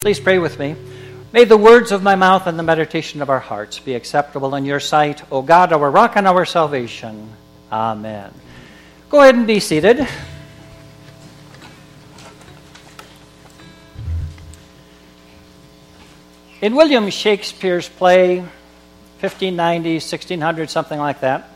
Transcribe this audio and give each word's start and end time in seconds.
Please 0.00 0.20
pray 0.20 0.38
with 0.38 0.60
me. 0.60 0.76
May 1.32 1.42
the 1.42 1.56
words 1.56 1.90
of 1.90 2.04
my 2.04 2.14
mouth 2.14 2.46
and 2.46 2.56
the 2.56 2.62
meditation 2.62 3.20
of 3.20 3.30
our 3.30 3.40
hearts 3.40 3.80
be 3.80 3.96
acceptable 3.96 4.54
in 4.54 4.64
your 4.64 4.78
sight, 4.78 5.24
O 5.32 5.42
God, 5.42 5.72
our 5.72 5.90
rock 5.90 6.12
and 6.14 6.24
our 6.24 6.44
salvation. 6.44 7.32
Amen. 7.72 8.32
Go 9.10 9.20
ahead 9.20 9.34
and 9.34 9.44
be 9.44 9.58
seated. 9.58 10.06
In 16.62 16.76
William 16.76 17.10
Shakespeare's 17.10 17.88
play, 17.88 18.38
1590, 19.18 19.94
1600, 19.94 20.70
something 20.70 21.00
like 21.00 21.22
that, 21.22 21.50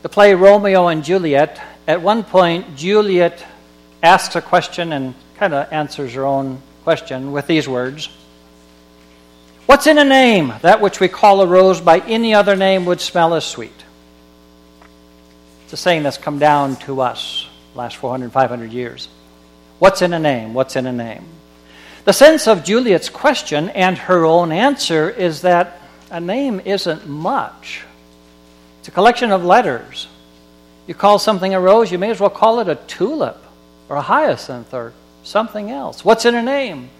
the 0.00 0.08
play 0.08 0.32
Romeo 0.34 0.88
and 0.88 1.04
Juliet, 1.04 1.60
at 1.86 2.00
one 2.00 2.24
point, 2.24 2.76
Juliet 2.76 3.44
asks 4.02 4.36
a 4.36 4.40
question 4.40 4.94
and 4.94 5.14
kind 5.36 5.52
of 5.52 5.70
answers 5.70 6.14
her 6.14 6.24
own 6.24 6.62
question 6.84 7.32
with 7.32 7.46
these 7.46 7.68
words 7.68 8.08
What's 9.66 9.86
in 9.86 9.98
a 9.98 10.04
name? 10.04 10.52
That 10.62 10.80
which 10.80 10.98
we 10.98 11.06
call 11.06 11.42
a 11.42 11.46
rose 11.46 11.80
by 11.80 12.00
any 12.00 12.34
other 12.34 12.56
name 12.56 12.86
would 12.86 13.00
smell 13.00 13.34
as 13.34 13.44
sweet. 13.44 13.84
It's 15.62 15.72
a 15.72 15.76
saying 15.76 16.02
that's 16.02 16.18
come 16.18 16.40
down 16.40 16.74
to 16.86 17.02
us 17.02 17.46
last 17.76 17.96
400, 17.96 18.32
500 18.32 18.72
years. 18.72 19.08
What's 19.78 20.02
in 20.02 20.12
a 20.12 20.18
name? 20.18 20.54
What's 20.54 20.74
in 20.74 20.86
a 20.86 20.92
name? 20.92 21.24
The 22.04 22.12
sense 22.12 22.48
of 22.48 22.64
Juliet's 22.64 23.08
question 23.08 23.68
and 23.68 23.96
her 23.96 24.24
own 24.24 24.50
answer 24.50 25.08
is 25.08 25.42
that 25.42 25.80
a 26.10 26.20
name 26.20 26.60
isn't 26.64 27.06
much. 27.06 27.84
It's 28.80 28.88
a 28.88 28.90
collection 28.90 29.30
of 29.30 29.44
letters. 29.44 30.08
You 30.88 30.94
call 30.94 31.20
something 31.20 31.54
a 31.54 31.60
rose, 31.60 31.92
you 31.92 31.98
may 31.98 32.10
as 32.10 32.18
well 32.18 32.30
call 32.30 32.58
it 32.58 32.68
a 32.68 32.74
tulip 32.74 33.44
or 33.88 33.94
a 33.94 34.02
hyacinth 34.02 34.74
or 34.74 34.92
something 35.22 35.70
else. 35.70 36.04
What's 36.04 36.24
in 36.24 36.34
a 36.34 36.42
name? 36.42 36.90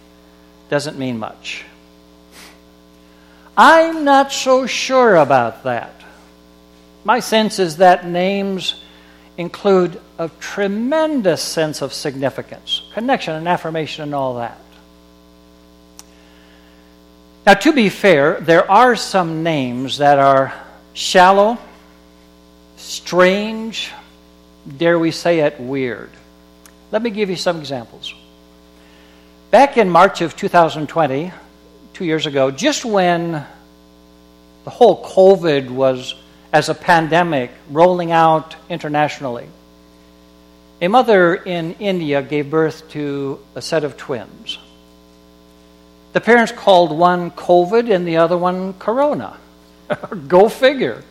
Doesn't 0.68 0.98
mean 0.98 1.18
much. 1.18 1.64
I'm 3.56 4.04
not 4.04 4.32
so 4.32 4.66
sure 4.66 5.16
about 5.16 5.64
that. 5.64 5.94
My 7.04 7.20
sense 7.20 7.58
is 7.58 7.78
that 7.78 8.06
names 8.06 8.82
include 9.36 10.00
a 10.18 10.30
tremendous 10.40 11.42
sense 11.42 11.82
of 11.82 11.92
significance, 11.92 12.82
connection 12.92 13.34
and 13.34 13.48
affirmation 13.48 14.04
and 14.04 14.14
all 14.14 14.36
that. 14.36 14.58
Now, 17.46 17.54
to 17.54 17.72
be 17.72 17.88
fair, 17.88 18.38
there 18.40 18.70
are 18.70 18.96
some 18.96 19.42
names 19.42 19.98
that 19.98 20.18
are 20.18 20.52
shallow, 20.92 21.58
strange, 22.76 23.90
dare 24.76 24.98
we 24.98 25.10
say 25.10 25.40
it, 25.40 25.58
weird. 25.58 26.10
Let 26.92 27.02
me 27.02 27.10
give 27.10 27.30
you 27.30 27.36
some 27.36 27.58
examples. 27.58 28.12
Back 29.50 29.76
in 29.76 29.88
March 29.88 30.22
of 30.22 30.36
2020, 30.36 31.32
two 31.92 32.04
years 32.04 32.26
ago, 32.26 32.50
just 32.50 32.84
when 32.84 33.44
the 34.64 34.70
whole 34.70 35.04
COVID 35.04 35.70
was 35.70 36.14
as 36.52 36.68
a 36.68 36.74
pandemic 36.74 37.52
rolling 37.70 38.10
out 38.10 38.56
internationally, 38.68 39.46
a 40.80 40.88
mother 40.88 41.34
in 41.34 41.74
India 41.74 42.22
gave 42.22 42.50
birth 42.50 42.88
to 42.90 43.38
a 43.54 43.62
set 43.62 43.84
of 43.84 43.96
twins. 43.96 44.58
The 46.12 46.20
parents 46.20 46.50
called 46.50 46.90
one 46.90 47.30
COVID 47.30 47.94
and 47.94 48.06
the 48.06 48.16
other 48.16 48.36
one 48.36 48.74
Corona. 48.74 49.36
Go 50.26 50.48
figure. 50.48 51.04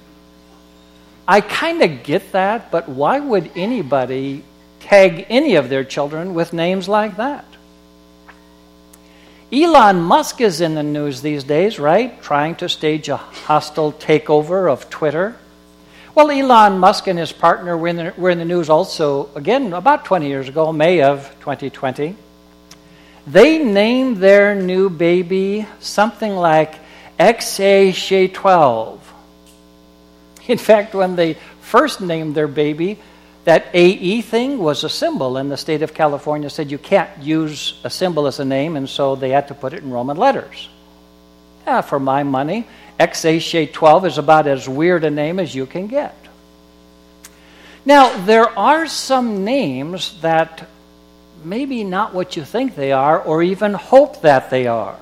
I 1.25 1.39
kind 1.39 1.81
of 1.83 2.03
get 2.03 2.33
that, 2.33 2.69
but 2.69 2.89
why 2.89 3.19
would 3.19 3.51
anybody 3.55 4.43
tag 4.79 5.25
any 5.29 5.55
of 5.55 5.69
their 5.69 5.83
children 5.83 6.33
with 6.33 6.53
names 6.53 6.87
like 6.87 7.17
that. 7.17 7.45
Elon 9.51 10.01
Musk 10.01 10.41
is 10.41 10.61
in 10.61 10.75
the 10.75 10.83
news 10.83 11.21
these 11.21 11.43
days, 11.43 11.79
right? 11.79 12.21
Trying 12.21 12.55
to 12.57 12.69
stage 12.69 13.09
a 13.09 13.17
hostile 13.17 13.91
takeover 13.91 14.71
of 14.71 14.89
Twitter. 14.91 15.35
Well, 16.13 16.29
Elon 16.29 16.77
Musk 16.77 17.07
and 17.07 17.17
his 17.17 17.31
partner 17.31 17.75
were 17.75 17.87
in, 17.87 17.95
the, 17.95 18.13
were 18.15 18.29
in 18.29 18.37
the 18.37 18.45
news 18.45 18.69
also, 18.69 19.29
again, 19.35 19.73
about 19.73 20.05
20 20.05 20.27
years 20.27 20.49
ago, 20.49 20.71
May 20.71 21.01
of 21.01 21.27
2020. 21.39 22.15
They 23.25 23.63
named 23.63 24.17
their 24.17 24.53
new 24.53 24.89
baby 24.89 25.65
something 25.79 26.35
like 26.35 26.75
XA12. 27.19 28.99
In 30.47 30.57
fact, 30.57 30.93
when 30.93 31.15
they 31.15 31.37
first 31.61 32.01
named 32.01 32.35
their 32.35 32.47
baby, 32.47 32.99
that 33.49 33.65
AE 33.73 34.21
thing 34.21 34.59
was 34.59 34.83
a 34.83 34.89
symbol, 34.89 35.35
and 35.35 35.49
the 35.49 35.57
state 35.57 35.81
of 35.81 35.91
California 35.91 36.51
said 36.51 36.69
you 36.69 36.77
can't 36.77 37.09
use 37.19 37.81
a 37.83 37.89
symbol 37.89 38.27
as 38.27 38.39
a 38.39 38.45
name, 38.45 38.77
and 38.77 38.87
so 38.87 39.15
they 39.15 39.31
had 39.31 39.47
to 39.47 39.55
put 39.55 39.73
it 39.73 39.81
in 39.81 39.89
Roman 39.89 40.17
letters. 40.17 40.69
Yeah, 41.65 41.81
for 41.81 41.99
my 41.99 42.21
money, 42.21 42.67
XA12 42.99 44.05
is 44.05 44.19
about 44.19 44.45
as 44.45 44.69
weird 44.69 45.03
a 45.03 45.09
name 45.09 45.39
as 45.39 45.55
you 45.55 45.65
can 45.65 45.87
get. 45.87 46.15
Now, 47.85 48.23
there 48.23 48.47
are 48.47 48.85
some 48.85 49.43
names 49.43 50.21
that 50.21 50.67
maybe 51.43 51.83
not 51.83 52.13
what 52.13 52.37
you 52.37 52.45
think 52.45 52.75
they 52.75 52.91
are, 52.91 53.19
or 53.19 53.41
even 53.41 53.73
hope 53.73 54.21
that 54.21 54.51
they 54.51 54.67
are. 54.67 54.99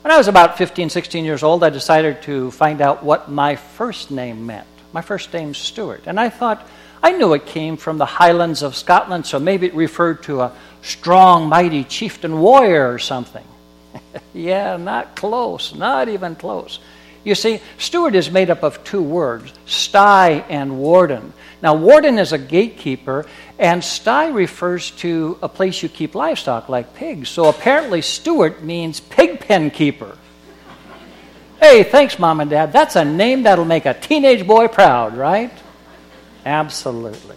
When 0.00 0.10
I 0.10 0.18
was 0.18 0.26
about 0.26 0.58
15, 0.58 0.90
16 0.90 1.24
years 1.24 1.44
old, 1.44 1.62
I 1.62 1.70
decided 1.70 2.22
to 2.22 2.50
find 2.50 2.80
out 2.80 3.04
what 3.04 3.30
my 3.30 3.54
first 3.54 4.10
name 4.10 4.46
meant. 4.46 4.66
My 4.92 5.02
first 5.02 5.32
name's 5.32 5.58
Stuart. 5.58 6.02
And 6.06 6.20
I 6.20 6.28
thought, 6.28 6.66
I 7.02 7.12
knew 7.12 7.34
it 7.34 7.46
came 7.46 7.76
from 7.76 7.98
the 7.98 8.06
highlands 8.06 8.62
of 8.62 8.76
Scotland, 8.76 9.26
so 9.26 9.38
maybe 9.40 9.66
it 9.66 9.74
referred 9.74 10.22
to 10.24 10.42
a 10.42 10.52
strong, 10.82 11.48
mighty 11.48 11.84
chieftain 11.84 12.40
warrior 12.40 12.92
or 12.92 12.98
something. 12.98 13.44
yeah, 14.34 14.76
not 14.76 15.16
close, 15.16 15.74
not 15.74 16.08
even 16.08 16.36
close. 16.36 16.78
You 17.24 17.34
see, 17.34 17.60
Stuart 17.78 18.14
is 18.16 18.30
made 18.30 18.50
up 18.50 18.64
of 18.64 18.82
two 18.82 19.02
words, 19.02 19.52
sty 19.64 20.44
and 20.48 20.78
warden. 20.78 21.32
Now, 21.62 21.74
warden 21.76 22.18
is 22.18 22.32
a 22.32 22.38
gatekeeper, 22.38 23.26
and 23.58 23.82
sty 23.82 24.28
refers 24.28 24.90
to 25.02 25.38
a 25.40 25.48
place 25.48 25.82
you 25.82 25.88
keep 25.88 26.16
livestock, 26.16 26.68
like 26.68 26.94
pigs. 26.94 27.28
So 27.28 27.44
apparently, 27.44 28.02
Stuart 28.02 28.64
means 28.64 28.98
pig 28.98 29.40
pen 29.40 29.70
keeper. 29.70 30.18
Hey, 31.62 31.84
thanks, 31.84 32.18
Mom 32.18 32.40
and 32.40 32.50
Dad. 32.50 32.72
That's 32.72 32.96
a 32.96 33.04
name 33.04 33.44
that'll 33.44 33.64
make 33.64 33.86
a 33.86 33.94
teenage 33.94 34.44
boy 34.44 34.66
proud, 34.66 35.16
right? 35.16 35.52
Absolutely. 36.44 37.36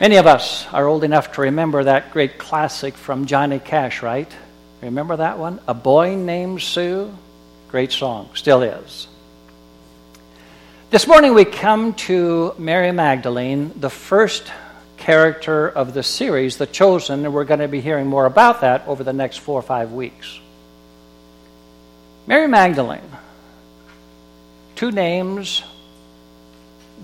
Many 0.00 0.16
of 0.16 0.26
us 0.26 0.66
are 0.72 0.86
old 0.86 1.04
enough 1.04 1.32
to 1.32 1.42
remember 1.42 1.84
that 1.84 2.12
great 2.12 2.38
classic 2.38 2.94
from 2.94 3.26
Johnny 3.26 3.58
Cash, 3.58 4.02
right? 4.02 4.34
Remember 4.80 5.16
that 5.16 5.38
one? 5.38 5.60
A 5.68 5.74
Boy 5.74 6.16
Named 6.16 6.62
Sue? 6.62 7.14
Great 7.68 7.92
song, 7.92 8.30
still 8.32 8.62
is. 8.62 9.06
This 10.88 11.06
morning 11.06 11.34
we 11.34 11.44
come 11.44 11.92
to 12.08 12.54
Mary 12.56 12.90
Magdalene, 12.90 13.70
the 13.78 13.90
first 13.90 14.50
character 14.96 15.68
of 15.68 15.92
the 15.92 16.02
series, 16.02 16.56
The 16.56 16.66
Chosen, 16.66 17.26
and 17.26 17.34
we're 17.34 17.44
going 17.44 17.60
to 17.60 17.68
be 17.68 17.82
hearing 17.82 18.06
more 18.06 18.24
about 18.24 18.62
that 18.62 18.88
over 18.88 19.04
the 19.04 19.12
next 19.12 19.40
four 19.40 19.58
or 19.58 19.62
five 19.62 19.92
weeks. 19.92 20.40
Mary 22.26 22.48
Magdalene, 22.48 23.00
two 24.76 24.90
names 24.90 25.62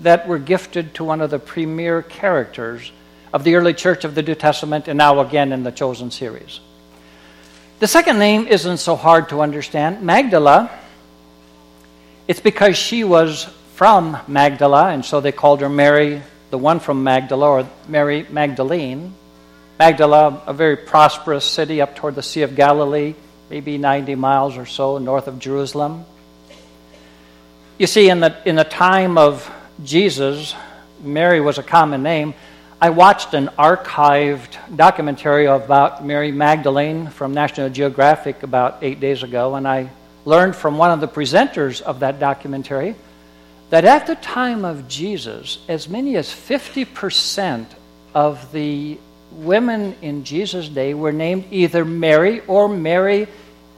that 0.01 0.27
were 0.27 0.39
gifted 0.39 0.95
to 0.95 1.03
one 1.03 1.21
of 1.21 1.29
the 1.29 1.37
premier 1.37 2.01
characters 2.01 2.91
of 3.31 3.43
the 3.43 3.53
early 3.53 3.75
church 3.75 4.03
of 4.03 4.15
the 4.15 4.23
New 4.23 4.33
Testament 4.33 4.87
and 4.87 4.97
now 4.97 5.19
again 5.19 5.53
in 5.53 5.61
the 5.61 5.71
Chosen 5.71 6.09
series. 6.09 6.59
The 7.79 7.87
second 7.87 8.17
name 8.17 8.47
isn't 8.47 8.77
so 8.77 8.95
hard 8.95 9.29
to 9.29 9.41
understand. 9.41 10.01
Magdala, 10.01 10.71
it's 12.27 12.39
because 12.39 12.75
she 12.75 13.03
was 13.03 13.43
from 13.75 14.17
Magdala, 14.27 14.87
and 14.87 15.05
so 15.05 15.21
they 15.21 15.31
called 15.31 15.61
her 15.61 15.69
Mary, 15.69 16.23
the 16.49 16.57
one 16.57 16.79
from 16.79 17.03
Magdala, 17.03 17.47
or 17.47 17.69
Mary 17.87 18.25
Magdalene. 18.27 19.13
Magdala, 19.77 20.41
a 20.47 20.53
very 20.53 20.77
prosperous 20.77 21.45
city 21.45 21.79
up 21.79 21.95
toward 21.95 22.15
the 22.15 22.23
Sea 22.23 22.41
of 22.41 22.55
Galilee 22.55 23.13
maybe 23.51 23.77
90 23.77 24.15
miles 24.15 24.55
or 24.55 24.65
so 24.65 24.97
north 24.97 25.27
of 25.27 25.37
Jerusalem. 25.37 26.05
You 27.77 27.85
see, 27.85 28.07
in 28.07 28.21
the, 28.21 28.33
in 28.45 28.55
the 28.55 28.63
time 28.63 29.17
of 29.17 29.51
Jesus, 29.83 30.55
Mary 31.03 31.41
was 31.41 31.57
a 31.57 31.63
common 31.63 32.01
name. 32.01 32.33
I 32.79 32.91
watched 32.91 33.33
an 33.33 33.49
archived 33.59 34.55
documentary 34.73 35.47
about 35.47 36.05
Mary 36.05 36.31
Magdalene 36.31 37.09
from 37.09 37.33
National 37.33 37.69
Geographic 37.69 38.41
about 38.41 38.83
eight 38.83 39.01
days 39.01 39.21
ago, 39.21 39.55
and 39.55 39.67
I 39.67 39.89
learned 40.23 40.55
from 40.55 40.77
one 40.77 40.91
of 40.91 41.01
the 41.01 41.09
presenters 41.09 41.81
of 41.81 41.99
that 41.99 42.21
documentary 42.21 42.95
that 43.69 43.83
at 43.83 44.07
the 44.07 44.15
time 44.15 44.63
of 44.63 44.87
Jesus, 44.87 45.59
as 45.67 45.89
many 45.89 46.15
as 46.15 46.29
50% 46.29 47.65
of 48.13 48.49
the 48.53 48.97
women 49.31 49.95
in 50.01 50.23
Jesus' 50.23 50.67
day 50.67 50.93
were 50.93 51.11
named 51.11 51.45
either 51.51 51.85
Mary 51.85 52.41
or 52.41 52.67
Mary 52.67 53.27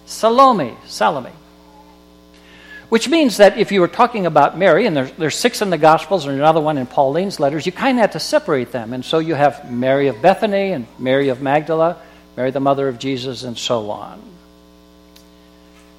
Salome, 0.06 0.76
Salome. 0.86 1.32
Which 2.90 3.10
means 3.10 3.38
that 3.38 3.58
if 3.58 3.72
you 3.72 3.82
were 3.82 3.88
talking 3.88 4.26
about 4.26 4.58
Mary, 4.58 4.86
and 4.86 4.96
there's, 4.96 5.12
there's 5.14 5.36
six 5.36 5.62
in 5.62 5.70
the 5.70 5.78
Gospels 5.78 6.26
and 6.26 6.38
another 6.38 6.62
one 6.62 6.78
in 6.78 6.86
Pauline's 6.86 7.40
letters, 7.40 7.66
you 7.66 7.72
kind 7.72 7.98
of 7.98 8.02
had 8.02 8.12
to 8.12 8.20
separate 8.20 8.72
them. 8.72 8.94
And 8.94 9.04
so 9.04 9.20
you 9.20 9.34
have 9.34 9.72
Mary 9.72 10.10
of 10.10 10.22
Bethany 10.22 10.74
and 10.74 10.86
Mary 11.00 11.30
of 11.30 11.42
Magdala, 11.42 11.98
Mary, 12.38 12.52
the 12.52 12.60
mother 12.60 12.88
of 12.88 13.00
Jesus, 13.00 13.44
and 13.44 13.58
so 13.58 13.90
on. 13.90 14.22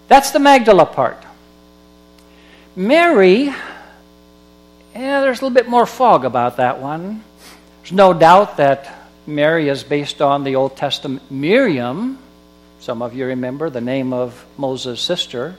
That's 0.06 0.30
the 0.30 0.38
Magdala 0.38 0.86
part. 0.86 1.24
Mary, 2.76 3.52
yeah, 4.94 5.20
there's 5.20 5.40
a 5.40 5.44
little 5.44 5.54
bit 5.54 5.68
more 5.68 5.86
fog 5.86 6.24
about 6.24 6.58
that 6.58 6.80
one. 6.80 7.24
There's 7.82 7.92
no 7.92 8.12
doubt 8.12 8.58
that 8.58 8.93
Mary 9.26 9.68
is 9.70 9.82
based 9.82 10.20
on 10.20 10.44
the 10.44 10.56
Old 10.56 10.76
Testament 10.76 11.30
Miriam. 11.30 12.18
Some 12.80 13.00
of 13.00 13.14
you 13.14 13.26
remember 13.26 13.70
the 13.70 13.80
name 13.80 14.12
of 14.12 14.44
Moses' 14.58 15.00
sister. 15.00 15.56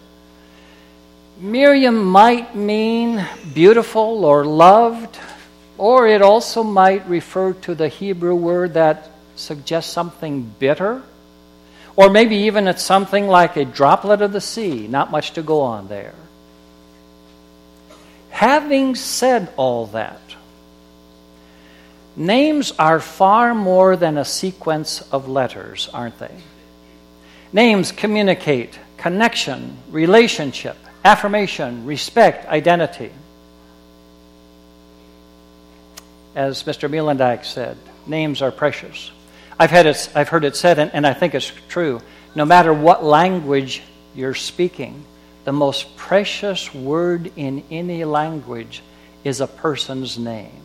Miriam 1.40 2.06
might 2.06 2.56
mean 2.56 3.26
beautiful 3.54 4.24
or 4.24 4.46
loved, 4.46 5.18
or 5.80 6.08
it 6.08 6.22
also 6.22 6.64
might 6.64 7.08
refer 7.10 7.54
to 7.54 7.74
the 7.74 7.88
Hebrew 7.88 8.36
word 8.36 8.76
that 8.76 9.10
suggests 9.36 9.92
something 9.92 10.44
bitter. 10.60 11.02
Or 11.96 12.10
maybe 12.10 12.36
even 12.36 12.68
it's 12.68 12.84
something 12.84 13.28
like 13.28 13.58
a 13.58 13.66
droplet 13.66 14.22
of 14.22 14.32
the 14.32 14.42
sea, 14.42 14.88
not 14.88 15.10
much 15.10 15.32
to 15.32 15.42
go 15.42 15.62
on 15.62 15.88
there. 15.88 16.14
Having 18.30 18.96
said 18.96 19.52
all 19.58 19.88
that, 19.88 20.22
names 22.16 22.72
are 22.80 23.00
far 23.00 23.54
more 23.54 23.96
than 23.96 24.18
a 24.18 24.26
sequence 24.26 25.02
of 25.12 25.28
letters, 25.28 25.90
aren't 25.94 26.18
they? 26.20 26.36
Names 27.52 27.92
communicate 27.92 28.78
connection, 28.98 29.78
relationship, 29.90 30.78
affirmation, 31.04 31.86
respect, 31.86 32.48
identity. 32.48 33.12
As 36.36 36.64
Mr. 36.64 36.90
Muehlendyke 36.90 37.46
said, 37.46 37.78
names 38.08 38.42
are 38.42 38.52
precious. 38.52 39.12
I've, 39.58 39.72
had 39.72 39.86
it, 39.86 40.10
I've 40.16 40.30
heard 40.30 40.44
it 40.44 40.56
said, 40.56 40.80
and, 40.80 40.94
and 40.94 41.08
I 41.08 41.14
think 41.14 41.34
it's 41.34 41.52
true 41.70 42.02
no 42.36 42.44
matter 42.44 42.74
what 42.74 43.04
language 43.04 43.82
you're 44.14 44.34
speaking, 44.34 45.06
the 45.46 45.54
most 45.54 45.96
precious 45.96 46.74
word 46.74 47.32
in 47.38 47.64
any 47.72 48.04
language 48.04 48.84
is 49.24 49.40
a 49.40 49.48
person's 49.48 50.20
name. 50.20 50.65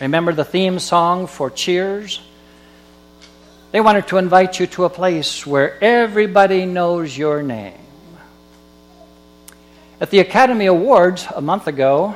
Remember 0.00 0.32
the 0.32 0.44
theme 0.44 0.78
song 0.78 1.26
for 1.26 1.50
Cheers? 1.50 2.20
They 3.72 3.80
wanted 3.80 4.06
to 4.08 4.18
invite 4.18 4.60
you 4.60 4.66
to 4.68 4.84
a 4.84 4.90
place 4.90 5.46
where 5.46 5.82
everybody 5.82 6.66
knows 6.66 7.16
your 7.16 7.42
name. 7.42 7.74
At 10.00 10.10
the 10.10 10.20
Academy 10.20 10.66
Awards 10.66 11.26
a 11.34 11.40
month 11.40 11.66
ago, 11.66 12.14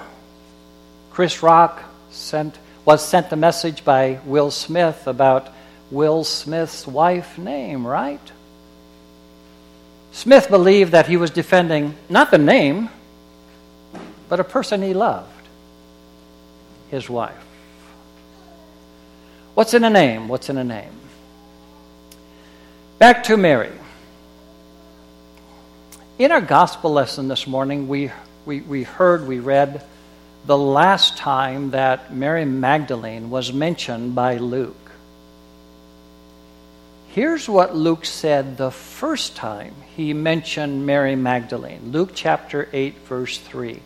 Chris 1.11 1.43
Rock 1.43 1.83
sent 2.11 2.57
was 2.85 3.07
sent 3.07 3.31
a 3.33 3.37
message 3.37 3.85
by 3.85 4.19
Will 4.25 4.51
Smith 4.51 5.07
about 5.07 5.49
Will 5.91 6.25
Smith's 6.25 6.87
wife 6.87 7.39
name, 7.39 7.87
right? 7.87 8.33
Smith 10.13 10.49
believed 10.49 10.93
that 10.93 11.07
he 11.07 11.17
was 11.17 11.31
defending 11.31 11.95
not 12.09 12.31
the 12.31 12.39
name, 12.39 12.89
but 14.29 14.41
a 14.41 14.45
person 14.45 14.83
he 14.83 14.95
loved, 14.95 15.49
his 16.91 17.09
wife. 17.09 17.52
What's 19.55 19.75
in 19.75 19.85
a 19.85 19.91
name? 19.91 20.29
What's 20.29 20.49
in 20.49 20.57
a 20.57 20.65
name? 20.65 20.93
Back 22.99 23.25
to 23.25 23.37
Mary. 23.37 23.73
In 26.19 26.33
our 26.33 26.41
gospel 26.41 26.93
lesson 26.93 27.29
this 27.29 27.47
morning, 27.47 27.87
we, 27.87 28.11
we, 28.47 28.61
we 28.63 28.83
heard, 28.85 29.27
we 29.27 29.41
read 29.41 29.85
the 30.47 30.57
last 30.57 31.19
time 31.19 31.73
that 31.73 32.15
Mary 32.15 32.47
Magdalene 32.47 33.29
was 33.29 33.53
mentioned 33.53 34.15
by 34.15 34.39
Luke. 34.39 34.91
Here's 37.09 37.47
what 37.47 37.77
Luke 37.77 38.07
said 38.07 38.57
the 38.57 38.71
first 38.71 39.37
time 39.37 39.75
he 39.95 40.15
mentioned 40.15 40.87
Mary 40.87 41.15
Magdalene 41.15 41.93
Luke 41.93 42.13
chapter 42.15 42.71
8, 42.73 42.97
verse 43.01 43.37
3. 43.37 43.81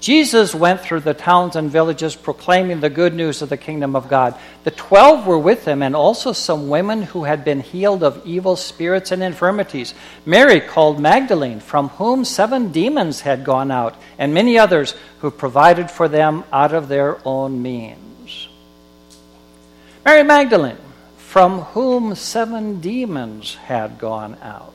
Jesus 0.00 0.54
went 0.54 0.80
through 0.80 1.00
the 1.00 1.12
towns 1.12 1.56
and 1.56 1.70
villages 1.70 2.16
proclaiming 2.16 2.80
the 2.80 2.88
good 2.88 3.14
news 3.14 3.42
of 3.42 3.50
the 3.50 3.58
kingdom 3.58 3.94
of 3.94 4.08
God. 4.08 4.34
The 4.64 4.70
twelve 4.70 5.26
were 5.26 5.38
with 5.38 5.66
him, 5.66 5.82
and 5.82 5.94
also 5.94 6.32
some 6.32 6.70
women 6.70 7.02
who 7.02 7.24
had 7.24 7.44
been 7.44 7.60
healed 7.60 8.02
of 8.02 8.24
evil 8.24 8.56
spirits 8.56 9.12
and 9.12 9.22
infirmities. 9.22 9.92
Mary, 10.24 10.58
called 10.60 10.98
Magdalene, 10.98 11.60
from 11.60 11.88
whom 11.90 12.24
seven 12.24 12.72
demons 12.72 13.20
had 13.20 13.44
gone 13.44 13.70
out, 13.70 13.94
and 14.18 14.32
many 14.32 14.58
others 14.58 14.94
who 15.20 15.30
provided 15.30 15.90
for 15.90 16.08
them 16.08 16.44
out 16.50 16.72
of 16.72 16.88
their 16.88 17.18
own 17.26 17.60
means. 17.60 18.48
Mary 20.02 20.22
Magdalene, 20.22 20.78
from 21.18 21.60
whom 21.60 22.14
seven 22.14 22.80
demons 22.80 23.54
had 23.54 23.98
gone 23.98 24.38
out. 24.40 24.69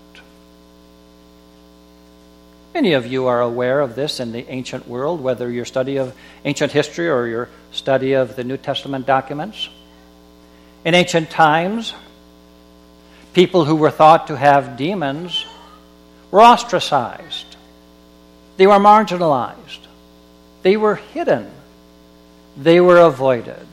Many 2.75 2.91
of 2.91 3.07
you 3.07 3.27
are 3.27 3.39
aware 3.39 3.79
of 3.79 3.95
this 3.95 4.19
in 4.19 4.33
the 4.33 4.45
ancient 4.51 4.85
world, 4.85 5.21
whether 5.21 5.49
your 5.49 5.63
study 5.63 5.95
of 5.95 6.13
ancient 6.43 6.73
history 6.73 7.07
or 7.07 7.25
your 7.25 7.47
study 7.71 8.11
of 8.11 8.35
the 8.35 8.43
New 8.43 8.57
Testament 8.57 9.05
documents. 9.05 9.69
In 10.83 10.93
ancient 10.93 11.29
times, 11.29 11.93
people 13.33 13.63
who 13.63 13.77
were 13.77 13.91
thought 13.91 14.27
to 14.27 14.35
have 14.35 14.75
demons 14.75 15.45
were 16.31 16.41
ostracized, 16.41 17.55
they 18.57 18.67
were 18.67 18.73
marginalized, 18.73 19.87
they 20.61 20.75
were 20.75 20.95
hidden, 20.95 21.49
they 22.57 22.81
were 22.81 22.99
avoided. 22.99 23.65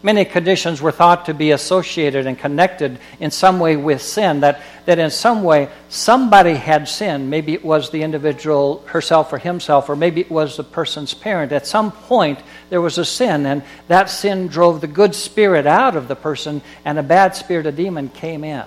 Many 0.00 0.24
conditions 0.24 0.80
were 0.80 0.92
thought 0.92 1.26
to 1.26 1.34
be 1.34 1.50
associated 1.50 2.26
and 2.26 2.38
connected 2.38 3.00
in 3.18 3.32
some 3.32 3.58
way 3.58 3.76
with 3.76 4.00
sin, 4.00 4.40
that, 4.40 4.60
that 4.86 5.00
in 5.00 5.10
some 5.10 5.42
way 5.42 5.68
somebody 5.88 6.54
had 6.54 6.88
sinned. 6.88 7.28
Maybe 7.28 7.52
it 7.52 7.64
was 7.64 7.90
the 7.90 8.04
individual 8.04 8.84
herself 8.86 9.32
or 9.32 9.38
himself, 9.38 9.88
or 9.88 9.96
maybe 9.96 10.20
it 10.20 10.30
was 10.30 10.56
the 10.56 10.62
person's 10.62 11.14
parent. 11.14 11.50
At 11.50 11.66
some 11.66 11.90
point, 11.90 12.38
there 12.70 12.80
was 12.80 12.96
a 12.98 13.04
sin, 13.04 13.44
and 13.44 13.64
that 13.88 14.08
sin 14.08 14.46
drove 14.46 14.80
the 14.80 14.86
good 14.86 15.16
spirit 15.16 15.66
out 15.66 15.96
of 15.96 16.06
the 16.06 16.16
person, 16.16 16.62
and 16.84 16.96
a 16.96 17.02
bad 17.02 17.34
spirit, 17.34 17.66
a 17.66 17.72
demon, 17.72 18.08
came 18.08 18.44
in. 18.44 18.64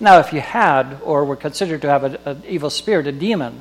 Now, 0.00 0.18
if 0.18 0.32
you 0.32 0.40
had, 0.40 1.00
or 1.04 1.24
were 1.24 1.36
considered 1.36 1.82
to 1.82 1.88
have 1.88 2.26
an 2.26 2.42
evil 2.48 2.70
spirit, 2.70 3.06
a 3.06 3.12
demon, 3.12 3.60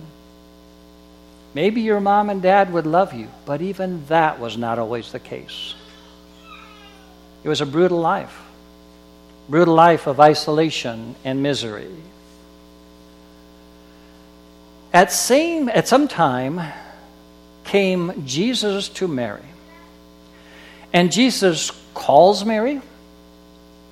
Maybe 1.54 1.82
your 1.82 2.00
mom 2.00 2.30
and 2.30 2.42
dad 2.42 2.72
would 2.72 2.86
love 2.86 3.14
you, 3.14 3.28
but 3.46 3.62
even 3.62 4.06
that 4.08 4.40
was 4.40 4.58
not 4.58 4.80
always 4.80 5.12
the 5.12 5.20
case. 5.20 5.76
It 7.44 7.50
was 7.50 7.62
a 7.62 7.66
brutal 7.66 8.00
life, 8.00 8.40
brutal 9.50 9.74
life 9.74 10.08
of 10.08 10.20
isolation 10.20 11.16
and 11.26 11.44
misery. 11.44 11.90
At 14.94 15.12
same 15.12 15.70
at 15.70 15.88
some 15.88 16.08
time 16.08 16.62
came 17.64 18.26
Jesus 18.26 18.90
to 18.90 19.08
Mary. 19.08 19.42
And 20.94 21.12
Jesus 21.12 21.72
calls 21.94 22.44
Mary, 22.44 22.82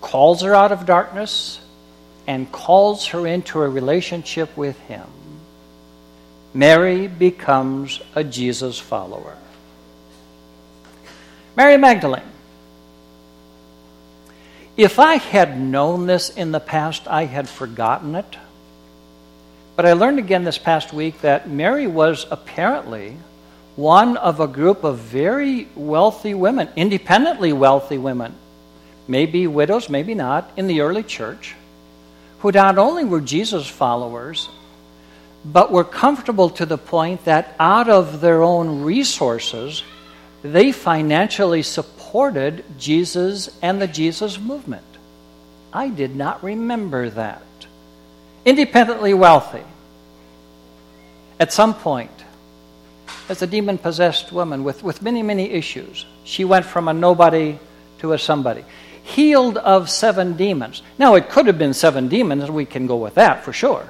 calls 0.01 0.41
her 0.41 0.53
out 0.53 0.71
of 0.71 0.85
darkness, 0.85 1.59
and 2.27 2.51
calls 2.51 3.07
her 3.07 3.25
into 3.25 3.61
a 3.61 3.69
relationship 3.69 4.55
with 4.57 4.77
him. 4.81 5.07
Mary 6.53 7.07
becomes 7.07 8.01
a 8.15 8.23
Jesus 8.23 8.79
follower. 8.79 9.37
Mary 11.55 11.77
Magdalene. 11.77 12.23
If 14.75 14.97
I 14.97 15.15
had 15.15 15.59
known 15.59 16.07
this 16.07 16.29
in 16.29 16.51
the 16.51 16.59
past, 16.59 17.07
I 17.07 17.25
had 17.25 17.49
forgotten 17.49 18.15
it. 18.15 18.37
But 19.75 19.85
I 19.85 19.93
learned 19.93 20.19
again 20.19 20.43
this 20.43 20.57
past 20.57 20.93
week 20.93 21.21
that 21.21 21.49
Mary 21.49 21.85
was 21.85 22.25
apparently 22.31 23.17
one 23.75 24.17
of 24.17 24.39
a 24.39 24.47
group 24.47 24.83
of 24.83 24.97
very 24.97 25.67
wealthy 25.75 26.33
women, 26.33 26.67
independently 26.75 27.53
wealthy 27.53 27.97
women, 27.97 28.35
maybe 29.07 29.47
widows, 29.47 29.89
maybe 29.89 30.15
not, 30.15 30.51
in 30.57 30.67
the 30.67 30.81
early 30.81 31.03
church, 31.03 31.55
who 32.39 32.51
not 32.51 32.77
only 32.77 33.05
were 33.05 33.21
Jesus 33.21 33.67
followers, 33.67 34.49
but 35.45 35.71
were 35.71 35.83
comfortable 35.83 36.49
to 36.51 36.65
the 36.65 36.77
point 36.77 37.25
that 37.25 37.55
out 37.59 37.89
of 37.89 38.21
their 38.21 38.43
own 38.43 38.83
resources, 38.83 39.83
they 40.43 40.71
financially 40.71 41.63
supported 41.63 42.63
Jesus 42.77 43.57
and 43.61 43.81
the 43.81 43.87
Jesus 43.87 44.39
movement. 44.39 44.83
I 45.71 45.89
did 45.89 46.15
not 46.15 46.43
remember 46.43 47.09
that. 47.11 47.41
Independently 48.45 49.13
wealthy. 49.13 49.63
At 51.39 51.53
some 51.53 51.73
point, 51.73 52.11
as 53.29 53.41
a 53.41 53.47
demon 53.47 53.77
possessed 53.77 54.31
woman 54.31 54.63
with, 54.63 54.83
with 54.83 55.01
many, 55.01 55.21
many 55.23 55.51
issues, 55.51 56.05
she 56.23 56.43
went 56.43 56.65
from 56.65 56.87
a 56.87 56.93
nobody 56.93 57.59
to 57.99 58.13
a 58.13 58.17
somebody. 58.17 58.65
Healed 59.03 59.57
of 59.57 59.89
seven 59.89 60.35
demons. 60.35 60.81
Now, 60.97 61.15
it 61.15 61.29
could 61.29 61.47
have 61.47 61.57
been 61.57 61.73
seven 61.73 62.07
demons, 62.07 62.49
we 62.49 62.65
can 62.65 62.87
go 62.87 62.97
with 62.97 63.15
that 63.15 63.43
for 63.43 63.53
sure. 63.53 63.87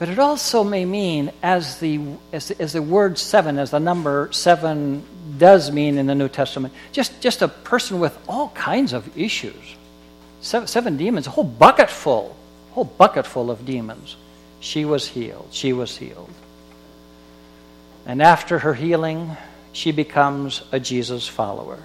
But 0.00 0.08
it 0.08 0.18
also 0.18 0.64
may 0.64 0.86
mean, 0.86 1.30
as 1.42 1.78
the, 1.78 2.00
as, 2.32 2.50
as 2.52 2.72
the 2.72 2.80
word 2.80 3.18
seven, 3.18 3.58
as 3.58 3.70
the 3.70 3.78
number 3.78 4.32
seven 4.32 5.04
does 5.36 5.70
mean 5.70 5.98
in 5.98 6.06
the 6.06 6.14
New 6.14 6.30
Testament. 6.30 6.72
Just, 6.90 7.20
just 7.20 7.42
a 7.42 7.48
person 7.48 8.00
with 8.00 8.18
all 8.26 8.48
kinds 8.48 8.94
of 8.94 9.14
issues. 9.16 9.76
Seven, 10.40 10.68
seven 10.68 10.96
demons, 10.96 11.26
a 11.26 11.30
whole 11.30 11.44
bucket 11.44 11.90
full, 11.90 12.34
a 12.70 12.72
whole 12.72 12.84
bucket 12.86 13.26
full 13.26 13.50
of 13.50 13.66
demons. 13.66 14.16
She 14.60 14.86
was 14.86 15.06
healed. 15.06 15.48
She 15.50 15.74
was 15.74 15.94
healed. 15.94 16.32
And 18.06 18.22
after 18.22 18.58
her 18.60 18.72
healing, 18.72 19.36
she 19.72 19.92
becomes 19.92 20.62
a 20.72 20.80
Jesus 20.80 21.28
follower. 21.28 21.78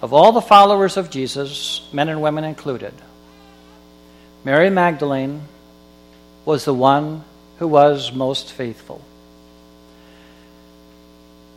Of 0.00 0.12
all 0.12 0.30
the 0.30 0.40
followers 0.40 0.96
of 0.96 1.10
Jesus, 1.10 1.80
men 1.92 2.08
and 2.08 2.22
women 2.22 2.44
included, 2.44 2.94
Mary 4.44 4.70
Magdalene 4.70 5.42
was 6.44 6.64
the 6.64 6.74
one 6.74 7.24
who 7.58 7.68
was 7.68 8.12
most 8.12 8.52
faithful. 8.52 9.00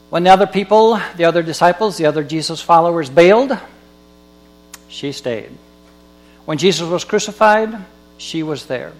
When 0.09 0.23
the 0.23 0.29
other 0.29 0.45
people, 0.45 1.01
the 1.17 1.25
other 1.25 1.41
disciples, 1.41 1.97
the 1.97 2.05
other 2.05 2.23
Jesus 2.23 2.61
followers 2.61 3.09
bailed, 3.09 3.57
she 4.87 5.11
stayed. 5.11 5.49
When 6.45 6.59
Jesus 6.59 6.87
was 6.87 7.03
crucified, 7.03 7.75
she 8.17 8.43
was 8.43 8.67
there. 8.67 8.93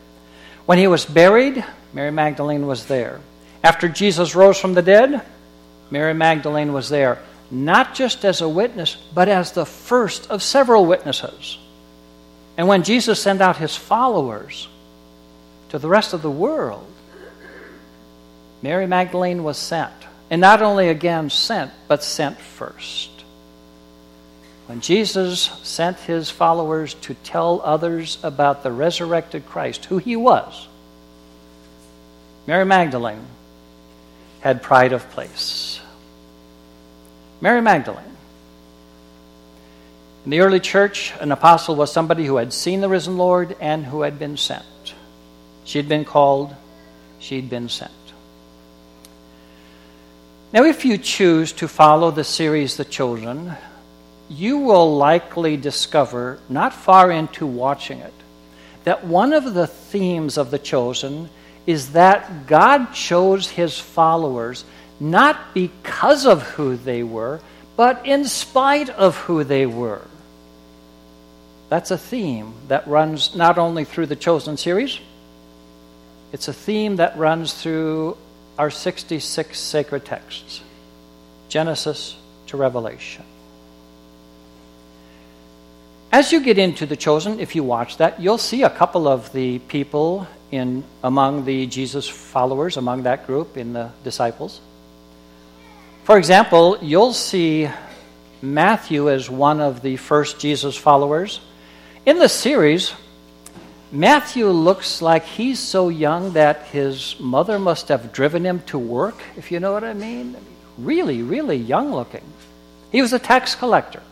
When 0.65 0.80
he 0.80 0.88
was 0.88 1.06
buried, 1.06 1.63
Mary 1.94 2.12
Magdalene 2.12 2.65
was 2.65 2.88
there. 2.88 3.22
After 3.63 3.88
Jesus 3.88 4.36
rose 4.36 4.60
from 4.60 4.74
the 4.74 4.82
dead, 4.82 5.22
Mary 5.92 6.15
Magdalene 6.15 6.74
was 6.74 6.89
there, 6.89 7.20
not 7.51 7.94
just 7.94 8.25
as 8.25 8.42
a 8.42 8.50
witness, 8.50 8.96
but 9.13 9.30
as 9.30 9.51
the 9.51 9.65
first 9.65 10.30
of 10.32 10.42
several 10.42 10.88
witnesses. 10.88 11.60
And 12.58 12.68
when 12.68 12.84
Jesus 12.84 13.20
sent 13.20 13.42
out 13.42 13.58
his 13.58 13.76
followers 13.76 14.68
to 15.70 15.80
the 15.80 15.90
rest 15.90 16.14
of 16.14 16.22
the 16.22 16.32
world, 16.32 16.92
Mary 18.62 18.88
Magdalene 18.88 19.44
was 19.44 19.58
sent. 19.58 19.92
And 20.30 20.42
not 20.42 20.62
only 20.62 20.90
again 20.90 21.30
sent, 21.30 21.72
but 21.88 22.04
sent 22.04 22.40
first. 22.40 23.12
When 24.68 24.82
Jesus 24.82 25.42
sent 25.62 26.00
his 26.00 26.32
followers 26.32 26.96
to 27.02 27.14
tell 27.14 27.62
others 27.64 28.18
about 28.24 28.64
the 28.64 28.72
resurrected 28.72 29.46
Christ, 29.46 29.86
who 29.86 30.00
he 30.00 30.16
was, 30.16 30.68
Mary 32.48 32.66
Magdalene 32.66 33.26
had 34.40 34.64
pride 34.64 34.94
of 34.94 35.08
place. 35.12 35.80
Mary 37.42 37.62
Magdalene. 37.62 38.15
In 40.25 40.32
the 40.32 40.39
early 40.39 40.60
church, 40.60 41.13
an 41.20 41.32
apostle 41.32 41.75
was 41.75 41.94
somebody 41.94 42.25
who 42.25 42.38
had 42.38 42.51
seen 42.51 42.82
the 42.82 42.89
risen 42.89 43.15
Lord 43.15 43.55
and 43.60 43.86
who 43.86 44.01
had 44.01 44.17
been 44.17 44.38
sent. 44.38 44.65
She 45.65 45.77
had 45.77 45.88
been 45.88 46.03
called, 46.03 46.55
she'd 47.20 47.48
been 47.48 47.70
sent. 47.70 47.91
Now, 50.51 50.63
if 50.63 50.84
you 50.84 50.98
choose 50.98 51.51
to 51.53 51.67
follow 51.67 52.10
the 52.10 52.24
series 52.24 52.75
The 52.75 52.86
Chosen, 52.86 53.53
you 54.27 54.58
will 54.58 54.98
likely 54.98 55.58
discover, 55.58 56.39
not 56.50 56.74
far 56.74 57.12
into 57.12 57.46
watching 57.46 58.00
it, 58.00 58.13
that 58.84 59.05
one 59.05 59.32
of 59.32 59.53
the 59.53 59.67
themes 59.67 60.39
of 60.39 60.50
The 60.50 60.58
Chosen 60.58 61.29
is 61.67 61.91
that 61.91 62.48
God 62.48 62.94
chose 62.94 63.51
his 63.51 63.77
followers 63.77 64.65
not 65.00 65.53
because 65.53 66.25
of 66.25 66.41
who 66.41 66.77
they 66.77 67.03
were, 67.03 67.41
but 67.77 68.08
in 68.08 68.25
spite 68.25 68.89
of 68.89 69.15
who 69.17 69.44
they 69.44 69.67
were. 69.67 70.01
That's 71.70 71.92
a 71.92 71.98
theme 71.98 72.54
that 72.68 72.88
runs 72.88 73.36
not 73.36 73.58
only 73.58 73.86
through 73.86 74.06
the 74.06 74.16
Chosen 74.16 74.58
series, 74.58 75.00
it's 76.32 76.48
a 76.48 76.54
theme 76.54 76.98
that 76.98 77.18
runs 77.18 77.54
through 77.54 78.18
our 78.58 78.70
66 78.70 79.60
sacred 79.60 80.06
texts 80.06 80.62
Genesis 81.50 82.18
to 82.48 82.58
Revelation. 82.58 83.24
As 86.12 86.32
you 86.32 86.40
get 86.40 86.58
into 86.58 86.86
the 86.86 86.96
chosen, 86.96 87.40
if 87.40 87.56
you 87.56 87.64
watch 87.64 87.98
that, 87.98 88.22
you'll 88.22 88.38
see 88.38 88.64
a 88.64 88.70
couple 88.70 89.08
of 89.08 89.32
the 89.34 89.60
people 89.60 90.28
in 90.52 90.84
among 91.04 91.44
the 91.46 91.68
Jesus 91.68 92.08
followers, 92.08 92.78
among 92.78 93.04
that 93.04 93.28
group 93.28 93.58
in 93.58 93.74
the 93.74 93.92
disciples. 94.04 94.62
For 96.06 96.18
example, 96.18 96.78
you'll 96.82 97.14
see 97.14 97.70
Matthew 98.42 99.10
as 99.10 99.30
one 99.30 99.60
of 99.60 99.82
the 99.82 99.98
first 99.98 100.40
Jesus 100.40 100.78
followers. 100.78 101.42
In 102.06 102.20
the 102.20 102.30
series, 102.30 102.94
Matthew 103.92 104.48
looks 104.50 105.02
like 105.02 105.26
he's 105.26 105.58
so 105.58 105.90
young 105.90 106.34
that 106.34 106.68
his 106.68 107.20
mother 107.20 107.58
must 107.58 107.88
have 107.88 108.14
driven 108.14 108.46
him 108.46 108.60
to 108.68 108.78
work, 108.78 109.24
if 109.38 109.52
you 109.52 109.60
know 109.60 109.74
what 109.74 109.84
I 109.84 109.96
mean. 109.96 110.38
Really, 110.78 111.24
really 111.24 111.58
young 111.58 111.92
looking. 111.92 112.22
He 112.92 113.02
was 113.02 113.12
a 113.12 113.18
tax 113.18 113.56
collector. 113.56 114.04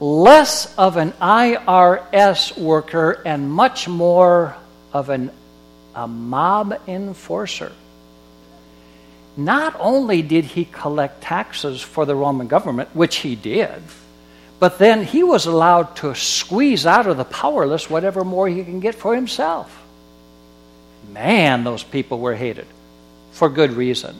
Less 0.00 0.74
of 0.76 0.96
an 0.96 1.12
IRS 1.12 2.58
worker 2.58 3.22
and 3.24 3.48
much 3.48 3.86
more 3.86 4.56
of 4.92 5.08
an, 5.08 5.30
a 5.94 6.08
mob 6.08 6.80
enforcer. 6.88 7.70
Not 9.36 9.76
only 9.78 10.20
did 10.20 10.46
he 10.46 10.64
collect 10.64 11.22
taxes 11.22 11.80
for 11.80 12.04
the 12.04 12.16
Roman 12.16 12.48
government, 12.48 12.88
which 12.92 13.18
he 13.18 13.36
did, 13.36 13.82
but 14.58 14.78
then 14.78 15.04
he 15.04 15.22
was 15.22 15.46
allowed 15.46 15.96
to 15.96 16.14
squeeze 16.14 16.86
out 16.86 17.06
of 17.06 17.16
the 17.16 17.24
powerless 17.24 17.90
whatever 17.90 18.24
more 18.24 18.48
he 18.48 18.64
can 18.64 18.80
get 18.80 18.94
for 18.94 19.14
himself. 19.14 19.84
Man, 21.12 21.64
those 21.64 21.82
people 21.82 22.18
were 22.18 22.34
hated 22.34 22.66
for 23.32 23.48
good 23.48 23.72
reason. 23.72 24.16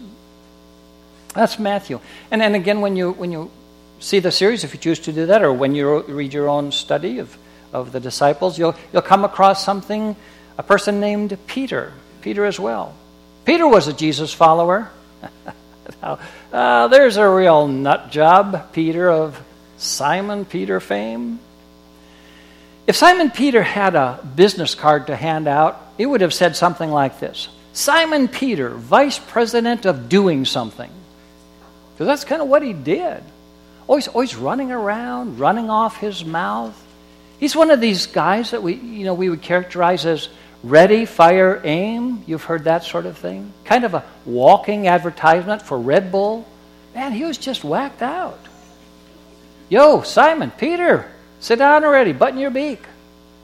That's 1.35 1.59
Matthew. 1.59 2.00
And 2.31 2.40
then 2.40 2.55
again, 2.55 2.81
when 2.81 2.97
you, 2.97 3.12
when 3.12 3.33
you 3.33 3.50
see 3.99 4.21
the 4.21 4.31
series, 4.31 4.64
if 4.64 4.75
you 4.75 4.81
choose 4.81 5.00
to 5.00 5.12
do 5.12 5.26
that, 5.26 5.43
or 5.43 5.52
when 5.52 5.75
you 5.75 6.02
read 6.02 6.33
your 6.33 6.49
own 6.49 6.71
study 6.73 7.19
of, 7.19 7.37
of 7.73 7.93
the 7.93 8.00
disciples, 8.00 8.59
you'll, 8.59 8.75
you'll 8.93 9.02
come 9.02 9.25
across 9.25 9.64
something, 9.64 10.16
a 10.59 10.62
person 10.62 11.00
named 11.00 11.37
Peter. 11.47 11.93
Peter 12.21 12.45
as 12.45 12.61
well. 12.61 12.95
Peter 13.45 13.66
was 13.66 13.88
a 13.88 13.93
Jesus 13.93 14.33
follower. 14.33 14.90
now, 16.02 16.19
uh, 16.52 16.88
there's 16.88 17.16
a 17.16 17.28
real 17.28 17.69
nut 17.69 18.11
job, 18.11 18.73
Peter 18.73 19.11
of 19.11 19.40
Simon 19.76 20.45
Peter 20.45 20.80
fame. 20.80 21.38
If 22.87 22.97
Simon 22.97 23.30
Peter 23.30 23.62
had 23.62 23.95
a 23.95 24.21
business 24.37 24.75
card 24.75 25.09
to 25.09 25.16
hand 25.16 25.49
out, 25.49 25.80
it 25.99 26.06
would 26.06 26.21
have 26.21 26.35
said 26.35 26.56
something 26.56 26.90
like 26.90 27.21
this 27.21 27.49
Simon 27.73 28.28
Peter, 28.28 28.71
Vice 28.71 29.18
President 29.18 29.85
of 29.87 30.09
Doing 30.09 30.45
Something. 30.45 30.90
Because 31.92 32.06
that's 32.06 32.25
kind 32.25 32.42
of 32.42 32.49
what 32.49 32.62
he 32.62 32.73
did. 32.73 33.23
Always, 33.87 34.09
always 34.09 34.35
running 34.37 34.73
around, 34.73 35.38
running 35.38 35.71
off 35.71 35.97
his 35.97 36.25
mouth. 36.25 36.80
He's 37.38 37.54
one 37.54 37.71
of 37.71 37.80
these 37.80 38.06
guys 38.06 38.50
that 38.50 38.62
we, 38.62 38.75
you 38.75 39.04
know, 39.04 39.14
we 39.14 39.28
would 39.28 39.42
characterize 39.42 40.06
as 40.06 40.28
ready, 40.62 41.04
fire, 41.04 41.61
aim. 41.64 42.25
You've 42.26 42.45
heard 42.45 42.64
that 42.64 42.85
sort 42.85 43.06
of 43.06 43.16
thing. 43.18 43.52
Kind 43.64 43.85
of 43.85 43.95
a 43.95 44.04
walking 44.25 44.88
advertisement 44.88 45.62
for 45.62 45.78
Red 45.78 46.11
Bull. 46.11 46.47
Man, 46.95 47.12
he 47.12 47.25
was 47.25 47.38
just 47.38 47.62
whacked 47.62 48.02
out. 48.02 48.38
Yo, 49.68 50.02
Simon, 50.02 50.52
Peter, 50.52 51.11
sit 51.40 51.58
down 51.58 51.85
already, 51.85 52.12
button 52.12 52.38
your 52.38 52.50
beak. 52.50 52.82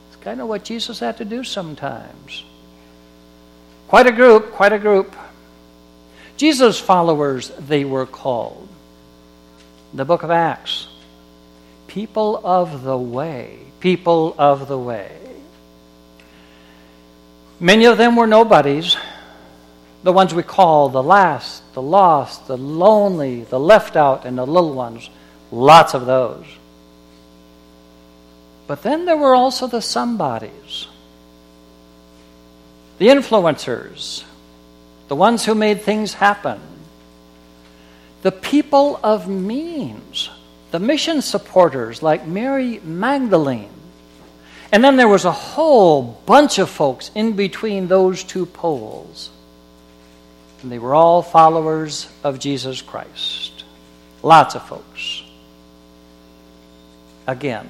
It's 0.07 0.23
kind 0.23 0.39
of 0.39 0.47
what 0.47 0.63
Jesus 0.63 0.99
had 0.99 1.17
to 1.17 1.25
do 1.25 1.43
sometimes. 1.43 2.43
Quite 3.87 4.07
a 4.07 4.11
group, 4.11 4.51
quite 4.53 4.73
a 4.73 4.79
group. 4.79 5.15
Jesus' 6.37 6.79
followers, 6.79 7.51
they 7.59 7.85
were 7.85 8.05
called. 8.05 8.67
The 9.93 10.05
book 10.05 10.23
of 10.23 10.31
Acts. 10.31 10.87
People 11.87 12.41
of 12.43 12.83
the 12.83 12.97
way. 12.97 13.59
People 13.79 14.33
of 14.37 14.67
the 14.67 14.79
way. 14.79 15.11
Many 17.59 17.85
of 17.85 17.97
them 17.97 18.15
were 18.15 18.27
nobodies. 18.27 18.97
The 20.03 20.11
ones 20.11 20.33
we 20.33 20.43
call 20.43 20.89
the 20.89 21.03
last, 21.03 21.61
the 21.73 21.81
lost, 21.81 22.47
the 22.47 22.57
lonely, 22.57 23.43
the 23.43 23.59
left 23.59 23.95
out, 23.95 24.25
and 24.25 24.37
the 24.37 24.45
little 24.45 24.73
ones. 24.73 25.09
Lots 25.53 25.93
of 25.93 26.07
those. 26.07 26.45
But 28.65 28.81
then 28.81 29.05
there 29.05 29.15
were 29.15 29.35
also 29.35 29.67
the 29.67 29.83
somebodies, 29.83 30.87
the 32.97 33.09
influencers, 33.09 34.23
the 35.09 35.15
ones 35.15 35.45
who 35.45 35.53
made 35.53 35.81
things 35.81 36.15
happen, 36.15 36.59
the 38.23 38.31
people 38.31 38.99
of 39.03 39.27
means, 39.27 40.31
the 40.71 40.79
mission 40.79 41.21
supporters 41.21 42.01
like 42.01 42.25
Mary 42.25 42.79
Magdalene. 42.83 43.69
And 44.71 44.83
then 44.83 44.95
there 44.95 45.07
was 45.07 45.25
a 45.25 45.31
whole 45.31 46.19
bunch 46.25 46.57
of 46.57 46.67
folks 46.67 47.11
in 47.13 47.33
between 47.33 47.87
those 47.87 48.23
two 48.23 48.47
poles. 48.47 49.29
And 50.63 50.71
they 50.71 50.79
were 50.79 50.95
all 50.95 51.21
followers 51.21 52.09
of 52.23 52.39
Jesus 52.39 52.81
Christ. 52.81 53.65
Lots 54.23 54.55
of 54.55 54.67
folks 54.67 55.22
again. 57.27 57.69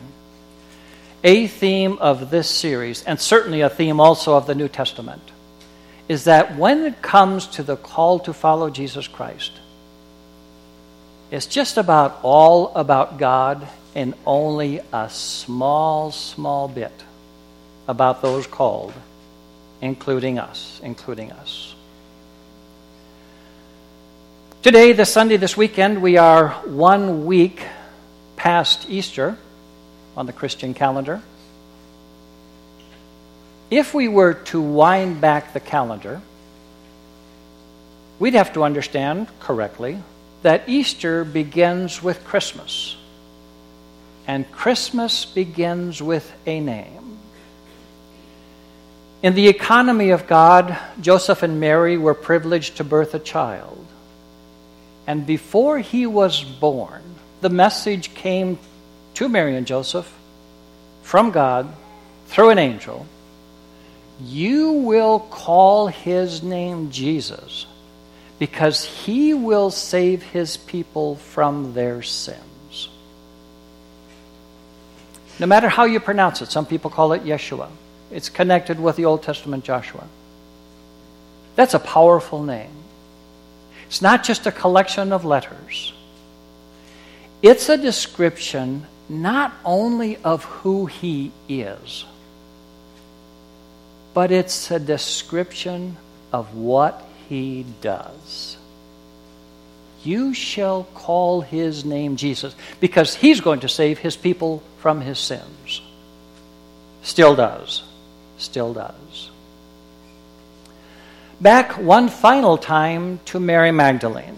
A 1.23 1.47
theme 1.47 1.97
of 1.99 2.29
this 2.29 2.49
series, 2.49 3.03
and 3.03 3.19
certainly 3.19 3.61
a 3.61 3.69
theme 3.69 3.99
also 3.99 4.35
of 4.35 4.45
the 4.45 4.55
New 4.55 4.67
Testament, 4.67 5.21
is 6.09 6.25
that 6.25 6.57
when 6.57 6.83
it 6.83 7.01
comes 7.01 7.47
to 7.47 7.63
the 7.63 7.77
call 7.77 8.19
to 8.19 8.33
follow 8.33 8.69
Jesus 8.69 9.07
Christ, 9.07 9.51
it's 11.31 11.45
just 11.45 11.77
about 11.77 12.19
all 12.23 12.73
about 12.75 13.17
God 13.17 13.67
and 13.95 14.13
only 14.25 14.81
a 14.91 15.09
small, 15.09 16.11
small 16.11 16.67
bit 16.67 16.91
about 17.87 18.21
those 18.21 18.45
called, 18.45 18.93
including 19.81 20.39
us, 20.39 20.79
including 20.83 21.31
us. 21.31 21.73
Today, 24.61 24.93
this 24.93 25.11
Sunday, 25.11 25.37
this 25.37 25.57
weekend, 25.57 26.01
we 26.01 26.17
are 26.17 26.49
one 26.65 27.25
week 27.25 27.61
past 28.43 28.89
Easter 28.89 29.37
on 30.17 30.25
the 30.25 30.33
Christian 30.33 30.73
calendar. 30.73 31.21
If 33.71 33.93
we 33.93 34.09
were 34.09 34.33
to 34.51 34.59
wind 34.59 35.21
back 35.21 35.53
the 35.53 35.61
calendar, 35.61 36.21
we'd 38.19 38.33
have 38.33 38.51
to 38.55 38.65
understand 38.65 39.29
correctly 39.39 39.97
that 40.41 40.67
Easter 40.67 41.23
begins 41.23 42.03
with 42.03 42.25
Christmas. 42.25 42.97
And 44.27 44.51
Christmas 44.51 45.23
begins 45.23 46.01
with 46.01 46.29
a 46.45 46.59
name. 46.59 47.17
In 49.21 49.35
the 49.35 49.47
economy 49.47 50.09
of 50.09 50.27
God, 50.27 50.77
Joseph 50.99 51.43
and 51.43 51.61
Mary 51.61 51.97
were 51.97 52.13
privileged 52.13 52.75
to 52.75 52.83
birth 52.83 53.13
a 53.13 53.19
child. 53.19 53.85
And 55.07 55.25
before 55.25 55.79
he 55.79 56.05
was 56.05 56.43
born, 56.43 57.12
the 57.43 57.49
message 57.49 58.15
came 58.15 58.57
to 59.15 59.29
Mary 59.29 59.55
and 59.55 59.67
Joseph 59.67 60.11
from 61.03 61.31
God 61.31 61.71
through 62.27 62.49
an 62.49 62.57
angel 62.57 63.05
You 64.21 64.71
will 64.71 65.19
call 65.19 65.87
his 65.87 66.41
name 66.41 66.89
Jesus 66.89 67.67
because 68.39 68.83
he 68.83 69.33
will 69.33 69.71
save 69.71 70.23
his 70.23 70.57
people 70.57 71.15
from 71.15 71.73
their 71.73 72.01
sins. 72.01 72.89
No 75.39 75.45
matter 75.45 75.67
how 75.67 75.85
you 75.85 75.99
pronounce 75.99 76.41
it, 76.41 76.51
some 76.51 76.65
people 76.65 76.89
call 76.89 77.13
it 77.13 77.23
Yeshua. 77.23 77.69
It's 78.11 78.29
connected 78.29 78.79
with 78.79 78.95
the 78.95 79.05
Old 79.05 79.23
Testament 79.23 79.63
Joshua. 79.63 80.07
That's 81.55 81.73
a 81.73 81.79
powerful 81.79 82.43
name. 82.43 82.71
It's 83.87 84.01
not 84.01 84.23
just 84.23 84.47
a 84.47 84.51
collection 84.51 85.11
of 85.11 85.25
letters, 85.25 85.93
it's 87.43 87.67
a 87.67 87.77
description 87.77 88.87
not 89.09 89.53
only 89.65 90.17
of 90.23 90.45
who 90.45 90.85
he 90.85 91.31
is, 91.49 92.05
but 94.13 94.31
it's 94.31 94.71
a 94.71 94.79
description 94.79 95.97
of 96.31 96.55
what 96.55 97.05
he 97.27 97.65
does. 97.81 98.57
You 100.03 100.33
shall 100.33 100.85
call 100.95 101.41
his 101.41 101.83
name 101.83 102.15
Jesus 102.15 102.55
because 102.79 103.13
he's 103.15 103.41
going 103.41 103.59
to 103.61 103.69
save 103.69 103.99
his 103.99 104.15
people 104.15 104.63
from 104.79 105.01
his 105.01 105.19
sins. 105.19 105.81
Still 107.01 107.35
does. 107.35 107.83
Still 108.37 108.73
does. 108.73 109.29
Back 111.41 111.77
one 111.77 112.07
final 112.07 112.57
time 112.57 113.19
to 113.25 113.39
Mary 113.39 113.71
Magdalene. 113.71 114.37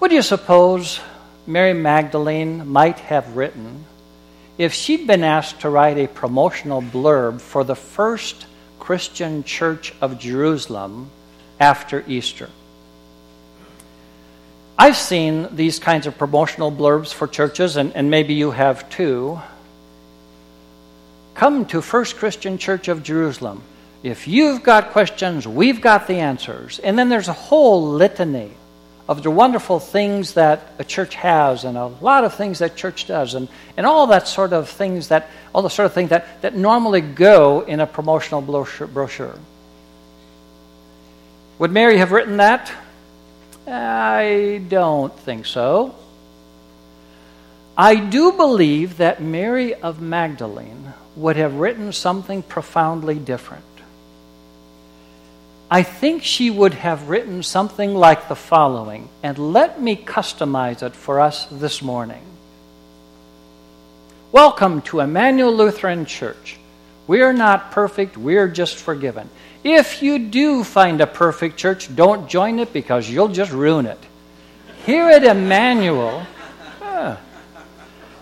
What 0.00 0.08
do 0.08 0.14
you 0.14 0.22
suppose 0.22 0.98
Mary 1.46 1.74
Magdalene 1.74 2.66
might 2.66 2.98
have 3.00 3.36
written 3.36 3.84
if 4.56 4.72
she'd 4.72 5.06
been 5.06 5.22
asked 5.22 5.60
to 5.60 5.68
write 5.68 5.98
a 5.98 6.08
promotional 6.08 6.80
blurb 6.80 7.42
for 7.42 7.64
the 7.64 7.76
first 7.76 8.46
Christian 8.78 9.44
Church 9.44 9.92
of 10.00 10.18
Jerusalem 10.18 11.10
after 11.60 12.02
Easter. 12.08 12.48
I've 14.78 14.96
seen 14.96 15.54
these 15.54 15.78
kinds 15.78 16.06
of 16.06 16.16
promotional 16.16 16.72
blurbs 16.72 17.12
for 17.12 17.28
churches, 17.28 17.76
and, 17.76 17.94
and 17.94 18.10
maybe 18.10 18.32
you 18.32 18.52
have 18.52 18.88
too. 18.88 19.38
Come 21.34 21.66
to 21.66 21.82
First 21.82 22.16
Christian 22.16 22.56
Church 22.56 22.88
of 22.88 23.02
Jerusalem. 23.02 23.60
If 24.02 24.26
you've 24.26 24.62
got 24.62 24.92
questions, 24.92 25.46
we've 25.46 25.82
got 25.82 26.06
the 26.06 26.20
answers. 26.20 26.78
And 26.78 26.98
then 26.98 27.10
there's 27.10 27.28
a 27.28 27.34
whole 27.34 27.86
litany 27.86 28.52
of 29.10 29.24
the 29.24 29.30
wonderful 29.30 29.80
things 29.80 30.34
that 30.34 30.72
a 30.78 30.84
church 30.84 31.16
has 31.16 31.64
and 31.64 31.76
a 31.76 31.86
lot 31.86 32.22
of 32.22 32.32
things 32.32 32.60
that 32.60 32.76
church 32.76 33.08
does 33.08 33.34
and, 33.34 33.48
and 33.76 33.84
all 33.84 34.06
that 34.06 34.28
sort 34.28 34.52
of 34.52 34.68
things 34.68 35.08
that 35.08 35.28
all 35.52 35.62
the 35.62 35.68
sort 35.68 35.86
of 35.86 35.92
things 35.92 36.10
that, 36.10 36.40
that 36.42 36.54
normally 36.54 37.00
go 37.00 37.62
in 37.62 37.80
a 37.80 37.88
promotional 37.88 38.40
brochure. 38.40 39.36
Would 41.58 41.72
Mary 41.72 41.98
have 41.98 42.12
written 42.12 42.36
that? 42.36 42.72
I 43.66 44.62
don't 44.68 45.12
think 45.18 45.44
so. 45.44 45.96
I 47.76 47.96
do 47.96 48.30
believe 48.30 48.98
that 48.98 49.20
Mary 49.20 49.74
of 49.74 50.00
Magdalene 50.00 50.94
would 51.16 51.34
have 51.34 51.54
written 51.54 51.90
something 51.92 52.44
profoundly 52.44 53.18
different. 53.18 53.64
I 55.72 55.84
think 55.84 56.24
she 56.24 56.50
would 56.50 56.74
have 56.74 57.08
written 57.08 57.44
something 57.44 57.94
like 57.94 58.26
the 58.26 58.34
following, 58.34 59.08
and 59.22 59.38
let 59.38 59.80
me 59.80 59.94
customize 59.94 60.82
it 60.82 60.96
for 60.96 61.20
us 61.20 61.46
this 61.46 61.80
morning. 61.80 62.22
Welcome 64.32 64.82
to 64.82 64.98
Emmanuel 64.98 65.54
Lutheran 65.54 66.06
Church. 66.06 66.58
We're 67.06 67.32
not 67.32 67.70
perfect, 67.70 68.16
we're 68.16 68.48
just 68.48 68.78
forgiven. 68.78 69.30
If 69.62 70.02
you 70.02 70.18
do 70.18 70.64
find 70.64 71.00
a 71.00 71.06
perfect 71.06 71.56
church, 71.56 71.94
don't 71.94 72.28
join 72.28 72.58
it 72.58 72.72
because 72.72 73.08
you'll 73.08 73.28
just 73.28 73.52
ruin 73.52 73.86
it. 73.86 73.98
Here 74.86 75.08
at 75.08 75.22
Emmanuel, 75.22 76.26
uh, 76.82 77.16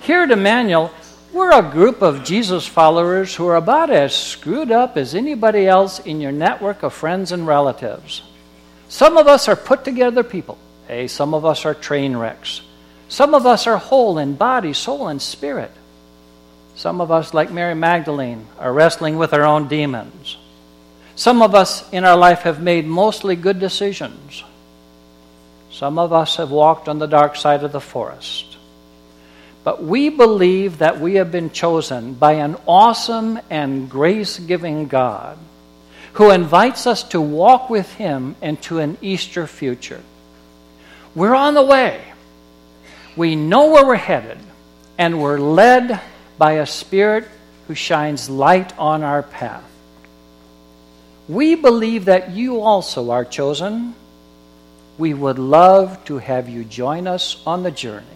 here 0.01 0.25
at 0.25 0.31
Emmanuel, 0.31 0.91
we're 1.38 1.53
a 1.53 1.70
group 1.70 2.03
of 2.03 2.24
Jesus 2.24 2.66
followers 2.66 3.37
who 3.37 3.46
are 3.46 3.57
about 3.57 3.90
as 3.90 4.12
screwed 4.12 4.72
up 4.72 4.96
as 4.96 5.14
anybody 5.14 5.68
else 5.68 6.01
in 6.01 6.20
your 6.20 6.33
network 6.33 6.83
of 6.83 6.92
friends 6.92 7.31
and 7.31 7.46
relatives. 7.46 8.22
Some 8.88 9.16
of 9.16 9.29
us 9.29 9.46
are 9.48 9.55
put 9.55 9.85
together 9.85 10.24
people. 10.24 10.59
Hey, 10.88 11.07
some 11.07 11.35
of 11.35 11.44
us 11.44 11.64
are 11.64 11.74
train 11.74 12.16
wrecks. 12.16 12.62
Some 13.09 13.35
of 13.35 13.46
us 13.46 13.68
are 13.68 13.77
whole 13.77 14.18
in 14.18 14.35
body, 14.35 14.72
soul, 14.72 15.07
and 15.07 15.22
spirit. 15.22 15.70
Some 16.74 17.01
of 17.01 17.12
us, 17.12 17.33
like 17.33 17.53
Mary 17.53 17.74
Magdalene, 17.74 18.46
are 18.59 18.72
wrestling 18.72 19.16
with 19.16 19.33
our 19.33 19.44
own 19.44 19.68
demons. 19.68 20.37
Some 21.14 21.40
of 21.42 21.55
us 21.55 21.88
in 21.92 22.05
our 22.05 22.16
life 22.16 22.40
have 22.40 22.61
made 22.61 22.87
mostly 22.87 23.37
good 23.37 23.61
decisions. 23.61 24.42
Some 25.70 25.98
of 25.98 26.12
us 26.12 26.37
have 26.37 26.51
walked 26.51 26.88
on 26.88 26.98
the 26.98 27.07
dark 27.07 27.37
side 27.37 27.62
of 27.62 27.70
the 27.70 27.81
forest. 27.81 28.48
But 29.64 29.83
we 29.83 30.09
believe 30.09 30.79
that 30.79 31.01
we 31.01 31.14
have 31.14 31.31
been 31.31 31.51
chosen 31.51 32.14
by 32.14 32.35
an 32.35 32.57
awesome 32.66 33.38
and 33.51 33.90
grace 33.90 34.38
giving 34.38 34.88
God 34.88 35.38
who 36.14 36.31
invites 36.31 36.87
us 36.87 37.03
to 37.05 37.21
walk 37.21 37.71
with 37.71 37.92
Him 37.94 38.35
into 38.42 38.79
an 38.79 38.99
Easter 39.01 39.47
future. 39.47 40.03
We're 41.14 41.35
on 41.35 41.55
the 41.55 41.62
way. 41.62 42.03
We 43.16 43.37
know 43.37 43.71
where 43.71 43.87
we're 43.87 43.97
headed, 43.97 44.38
and 44.97 45.21
we're 45.21 45.38
led 45.38 46.01
by 46.38 46.53
a 46.53 46.66
Spirit 46.66 47.29
who 47.66 47.75
shines 47.75 48.31
light 48.31 48.77
on 48.79 49.03
our 49.03 49.23
path. 49.23 49.64
We 51.29 51.55
believe 51.55 52.07
that 52.07 52.31
you 52.31 52.62
also 52.62 53.11
are 53.11 53.25
chosen. 53.25 53.94
We 54.97 55.14
would 55.14 55.38
love 55.38 56.05
to 56.07 56.18
have 56.18 56.49
you 56.49 56.64
join 56.64 57.07
us 57.07 57.42
on 57.47 57.62
the 57.62 57.71
journey. 57.71 58.07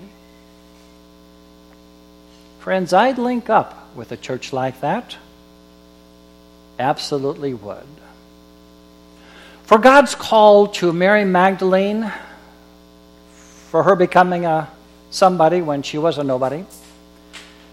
Friends, 2.62 2.92
I'd 2.92 3.18
link 3.18 3.51
up 3.51 3.92
with 3.96 4.12
a 4.12 4.16
church 4.16 4.53
like 4.53 4.83
that. 4.83 5.16
Absolutely 6.79 7.55
would. 7.55 7.88
For 9.64 9.79
God's 9.79 10.14
call 10.14 10.68
to 10.68 10.92
Mary 10.92 11.25
Magdalene, 11.25 12.12
for 13.70 13.83
her 13.83 13.96
becoming 13.96 14.46
a 14.46 14.70
somebody 15.11 15.61
when 15.61 15.83
she 15.83 15.98
was 15.98 16.18
a 16.18 16.22
nobody, 16.22 16.64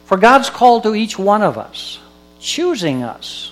for 0.05 0.17
God's 0.17 0.49
call 0.49 0.81
to 0.81 0.95
each 0.95 1.19
one 1.19 1.43
of 1.43 1.59
us, 1.59 1.99
choosing 2.39 3.03
us, 3.03 3.51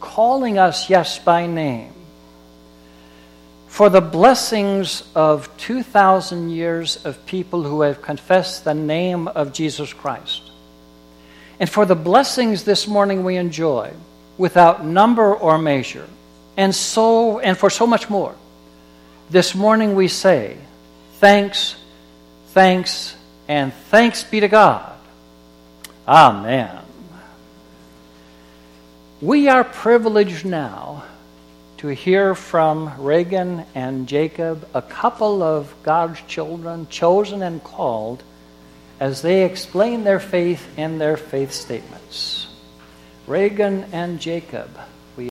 calling 0.00 0.58
us, 0.58 0.90
yes, 0.90 1.18
by 1.18 1.46
name, 1.46 1.94
for 3.68 3.88
the 3.88 4.02
blessings 4.02 5.02
of 5.14 5.48
2,000 5.56 6.50
years 6.50 7.02
of 7.06 7.24
people 7.24 7.62
who 7.62 7.80
have 7.80 8.02
confessed 8.02 8.64
the 8.64 8.74
name 8.74 9.28
of 9.28 9.54
Jesus 9.54 9.90
Christ 9.90 10.43
and 11.60 11.68
for 11.68 11.86
the 11.86 11.94
blessings 11.94 12.64
this 12.64 12.86
morning 12.86 13.24
we 13.24 13.36
enjoy 13.36 13.92
without 14.36 14.84
number 14.84 15.34
or 15.34 15.58
measure, 15.58 16.08
and 16.56 16.74
so 16.74 17.38
and 17.38 17.56
for 17.56 17.70
so 17.70 17.86
much 17.86 18.10
more. 18.10 18.34
This 19.30 19.54
morning 19.54 19.94
we 19.94 20.08
say, 20.08 20.56
thanks, 21.14 21.76
thanks, 22.48 23.16
and 23.48 23.72
thanks 23.90 24.24
be 24.24 24.40
to 24.40 24.48
God. 24.48 24.92
Amen. 26.06 26.80
We 29.20 29.48
are 29.48 29.64
privileged 29.64 30.44
now 30.44 31.04
to 31.78 31.88
hear 31.88 32.34
from 32.34 32.92
Reagan 32.98 33.64
and 33.74 34.06
Jacob, 34.06 34.68
a 34.74 34.82
couple 34.82 35.42
of 35.42 35.74
God's 35.82 36.20
children, 36.22 36.86
chosen 36.88 37.42
and 37.42 37.62
called, 37.62 38.22
as 39.04 39.20
they 39.20 39.44
explain 39.44 40.02
their 40.02 40.18
faith 40.18 40.66
in 40.78 40.96
their 40.96 41.18
faith 41.18 41.52
statements. 41.52 42.46
Reagan 43.26 43.84
and 43.92 44.18
Jacob, 44.18 44.70